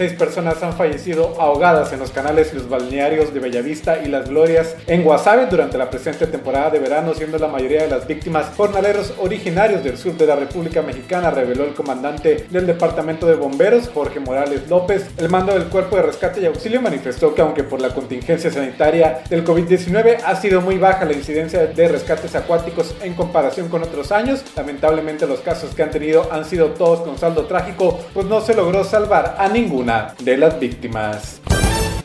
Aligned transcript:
Seis 0.00 0.14
personas 0.14 0.62
han 0.62 0.72
fallecido 0.72 1.34
ahogadas 1.38 1.92
en 1.92 1.98
los 1.98 2.10
canales 2.10 2.52
y 2.54 2.56
los 2.56 2.70
balnearios 2.70 3.34
de 3.34 3.40
Bellavista 3.40 4.02
y 4.02 4.08
Las 4.08 4.30
Glorias 4.30 4.74
en 4.86 5.02
Guasave 5.02 5.44
durante 5.44 5.76
la 5.76 5.90
presente 5.90 6.26
temporada 6.26 6.70
de 6.70 6.78
verano, 6.78 7.12
siendo 7.12 7.36
la 7.36 7.48
mayoría 7.48 7.82
de 7.82 7.88
las 7.90 8.06
víctimas 8.06 8.46
jornaleros 8.56 9.12
originarios 9.18 9.84
del 9.84 9.98
sur 9.98 10.16
de 10.16 10.24
la 10.24 10.36
República 10.36 10.80
Mexicana, 10.80 11.30
reveló 11.30 11.64
el 11.64 11.74
comandante 11.74 12.46
del 12.48 12.66
Departamento 12.66 13.26
de 13.26 13.34
Bomberos, 13.34 13.90
Jorge 13.92 14.20
Morales 14.20 14.70
López. 14.70 15.06
El 15.18 15.28
mando 15.28 15.52
del 15.52 15.64
Cuerpo 15.64 15.96
de 15.96 16.02
Rescate 16.04 16.40
y 16.40 16.46
Auxilio 16.46 16.80
manifestó 16.80 17.34
que 17.34 17.42
aunque 17.42 17.62
por 17.62 17.82
la 17.82 17.92
contingencia 17.92 18.50
sanitaria 18.50 19.20
del 19.28 19.44
COVID-19 19.44 20.22
ha 20.24 20.34
sido 20.36 20.62
muy 20.62 20.78
baja 20.78 21.04
la 21.04 21.12
incidencia 21.12 21.66
de 21.66 21.88
rescates 21.88 22.34
acuáticos 22.34 22.94
en 23.02 23.12
comparación 23.12 23.68
con 23.68 23.82
otros 23.82 24.12
años, 24.12 24.42
lamentablemente 24.56 25.26
los 25.26 25.40
casos 25.40 25.74
que 25.74 25.82
han 25.82 25.90
tenido 25.90 26.26
han 26.32 26.46
sido 26.46 26.68
todos 26.68 27.00
con 27.00 27.18
saldo 27.18 27.44
trágico, 27.44 28.00
pues 28.14 28.24
no 28.24 28.40
se 28.40 28.54
logró 28.54 28.82
salvar 28.82 29.36
a 29.38 29.46
ninguna 29.48 29.89
de 30.20 30.36
las 30.36 30.60
víctimas. 30.60 31.40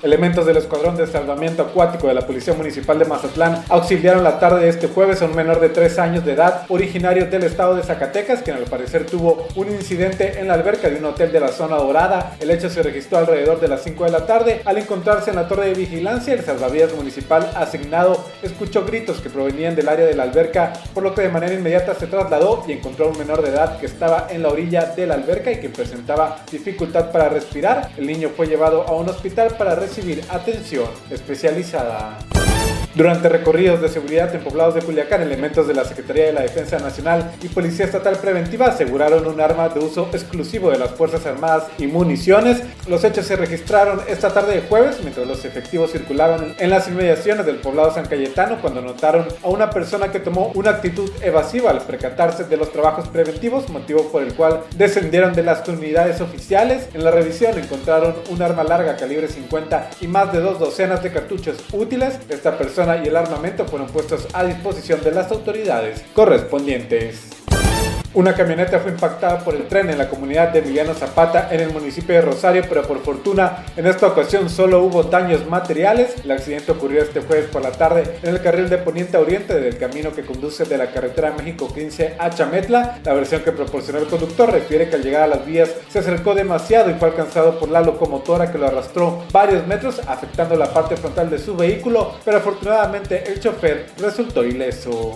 Elementos 0.05 0.45
del 0.45 0.57
Escuadrón 0.57 0.95
de 0.97 1.07
Salvamiento 1.07 1.63
Acuático 1.63 2.07
de 2.07 2.13
la 2.13 2.21
Policía 2.21 2.53
Municipal 2.53 2.99
de 2.99 3.05
Mazatlán 3.05 3.63
auxiliaron 3.69 4.23
la 4.23 4.37
tarde 4.37 4.61
de 4.61 4.69
este 4.69 4.87
jueves 4.87 5.23
a 5.23 5.25
un 5.25 5.35
menor 5.35 5.59
de 5.59 5.69
3 5.69 5.97
años 5.97 6.23
de 6.23 6.33
edad, 6.33 6.67
originario 6.69 7.25
del 7.25 7.41
estado 7.41 7.75
de 7.75 7.81
Zacatecas, 7.81 8.43
quien 8.43 8.57
al 8.57 8.65
parecer 8.65 9.07
tuvo 9.07 9.47
un 9.55 9.71
incidente 9.71 10.39
en 10.39 10.47
la 10.47 10.53
alberca 10.53 10.91
de 10.91 10.97
un 10.97 11.05
hotel 11.05 11.31
de 11.31 11.39
la 11.39 11.47
zona 11.47 11.77
dorada. 11.77 12.35
El 12.39 12.51
hecho 12.51 12.69
se 12.69 12.83
registró 12.83 13.17
alrededor 13.17 13.59
de 13.59 13.67
las 13.67 13.81
5 13.81 14.03
de 14.03 14.11
la 14.11 14.27
tarde. 14.27 14.61
Al 14.65 14.77
encontrarse 14.77 15.31
en 15.31 15.37
la 15.37 15.47
torre 15.47 15.69
de 15.69 15.73
vigilancia, 15.73 16.35
el 16.35 16.45
salvavidas 16.45 16.93
municipal 16.93 17.49
asignado 17.55 18.23
escuchó 18.43 18.85
gritos 18.85 19.21
que 19.21 19.31
provenían 19.31 19.75
del 19.75 19.89
área 19.89 20.05
de 20.05 20.13
la 20.13 20.21
alberca, 20.21 20.73
por 20.93 21.01
lo 21.01 21.15
que 21.15 21.23
de 21.23 21.29
manera 21.29 21.55
inmediata 21.55 21.95
se 21.95 22.05
trasladó 22.05 22.63
y 22.67 22.73
encontró 22.73 23.07
a 23.07 23.09
un 23.09 23.17
menor 23.17 23.41
de 23.41 23.49
edad 23.49 23.79
que 23.79 23.87
estaba 23.87 24.27
en 24.29 24.43
la 24.43 24.49
orilla 24.49 24.85
de 24.95 25.07
la 25.07 25.15
alberca 25.15 25.51
y 25.51 25.59
que 25.59 25.69
presentaba 25.69 26.43
dificultad 26.51 27.11
para 27.11 27.27
respirar. 27.27 27.89
El 27.97 28.05
niño 28.05 28.29
fue 28.37 28.45
llevado 28.45 28.87
a 28.87 28.91
un 28.91 29.09
hospital 29.09 29.55
para 29.57 29.73
recibir 29.73 29.94
recibir 29.95 30.21
atención 30.29 30.89
especializada. 31.09 32.34
Durante 32.95 33.27
recorridos 33.27 33.81
de 33.81 33.89
seguridad 33.89 34.33
en 34.33 34.41
poblados 34.41 34.73
de 34.73 34.81
Culiacán, 34.81 35.21
elementos 35.21 35.67
de 35.67 35.73
la 35.73 35.83
Secretaría 35.83 36.27
de 36.27 36.31
la 36.31 36.43
Defensa 36.43 36.79
Nacional 36.79 37.29
y 37.43 37.49
Policía 37.49 37.83
Estatal 37.83 38.15
Preventiva 38.15 38.67
aseguraron 38.67 39.27
un 39.27 39.41
arma 39.41 39.67
de 39.67 39.81
uso 39.81 40.07
exclusivo 40.13 40.71
de 40.71 40.79
las 40.79 40.91
Fuerzas 40.91 41.25
Armadas 41.25 41.65
y 41.77 41.87
municiones. 41.87 42.63
Los 42.87 43.03
hechos 43.03 43.25
se 43.25 43.35
registraron 43.35 43.99
esta 44.07 44.29
tarde 44.29 44.55
de 44.55 44.61
jueves 44.61 44.99
mientras 45.01 45.27
los 45.27 45.43
efectivos 45.43 45.91
circulaban 45.91 46.55
en 46.57 46.69
las 46.69 46.87
inmediaciones 46.87 47.45
del 47.45 47.57
poblado 47.57 47.93
San 47.93 48.05
Cayetano 48.05 48.61
cuando 48.61 48.81
notaron 48.81 49.27
a 49.43 49.49
una 49.49 49.71
persona 49.71 50.09
que 50.09 50.21
tomó 50.21 50.53
una 50.55 50.69
actitud 50.69 51.11
evasiva 51.21 51.71
al 51.71 51.81
percatarse 51.81 52.45
de 52.45 52.55
los 52.55 52.71
trabajos 52.71 53.09
preventivos, 53.09 53.67
motivo 53.67 54.03
por 54.03 54.23
el 54.23 54.33
cual 54.35 54.61
descendieron 54.77 55.33
de 55.33 55.43
las 55.43 55.67
unidades 55.67 56.21
oficiales. 56.21 56.87
En 56.93 57.03
la 57.03 57.11
revisión 57.11 57.59
encontraron 57.59 58.15
un 58.29 58.41
arma 58.41 58.63
larga 58.63 58.95
calibre 58.95 59.27
50 59.27 59.89
y 59.99 60.07
más 60.07 60.31
de 60.31 60.39
dos 60.39 60.59
docenas 60.59 61.03
de 61.03 61.11
cartuchos 61.11 61.57
útiles. 61.73 62.17
Esta 62.29 62.57
persona 62.57 62.84
y 63.03 63.07
el 63.07 63.15
armamento 63.15 63.65
fueron 63.65 63.87
puestos 63.87 64.27
a 64.31 64.43
disposición 64.43 65.03
de 65.03 65.11
las 65.11 65.31
autoridades 65.31 66.03
correspondientes. 66.13 67.34
Una 68.15 68.33
camioneta 68.33 68.79
fue 68.79 68.91
impactada 68.91 69.39
por 69.39 69.55
el 69.55 69.67
tren 69.67 69.89
en 69.89 69.97
la 69.97 70.07
comunidad 70.07 70.47
de 70.47 70.59
Emiliano 70.59 70.93
Zapata 70.93 71.49
en 71.51 71.59
el 71.59 71.73
municipio 71.73 72.15
de 72.15 72.21
Rosario, 72.21 72.63
pero 72.69 72.83
por 72.83 73.03
fortuna 73.03 73.65
en 73.75 73.85
esta 73.87 74.07
ocasión 74.07 74.49
solo 74.49 74.81
hubo 74.83 75.03
daños 75.03 75.45
materiales. 75.49 76.15
El 76.23 76.31
accidente 76.31 76.71
ocurrió 76.71 77.01
este 77.01 77.19
jueves 77.19 77.47
por 77.47 77.61
la 77.61 77.71
tarde 77.71 78.19
en 78.23 78.29
el 78.29 78.41
carril 78.41 78.69
de 78.69 78.77
poniente 78.77 79.17
a 79.17 79.19
oriente 79.19 79.59
del 79.59 79.77
camino 79.77 80.13
que 80.13 80.23
conduce 80.23 80.63
de 80.63 80.77
la 80.77 80.91
carretera 80.91 81.33
México 81.37 81.67
15 81.67 82.15
a 82.17 82.29
Chametla. 82.29 82.99
La 83.03 83.13
versión 83.13 83.41
que 83.41 83.51
proporcionó 83.51 83.99
el 83.99 84.07
conductor 84.07 84.49
refiere 84.49 84.87
que 84.87 84.95
al 84.95 85.03
llegar 85.03 85.23
a 85.23 85.27
las 85.27 85.45
vías 85.45 85.71
se 85.89 85.99
acercó 85.99 86.33
demasiado 86.33 86.89
y 86.89 86.93
fue 86.93 87.09
alcanzado 87.09 87.59
por 87.59 87.67
la 87.67 87.81
locomotora 87.81 88.49
que 88.49 88.57
lo 88.57 88.67
arrastró 88.67 89.25
varios 89.33 89.67
metros, 89.67 89.99
afectando 90.07 90.55
la 90.55 90.71
parte 90.71 90.95
frontal 90.95 91.29
de 91.29 91.37
su 91.37 91.53
vehículo, 91.57 92.13
pero 92.23 92.37
afortunadamente 92.37 93.29
el 93.29 93.41
chofer 93.41 93.87
resultó 93.97 94.45
ileso. 94.45 95.15